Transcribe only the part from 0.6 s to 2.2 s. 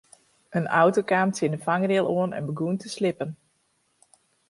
auto kaam tsjin de fangrail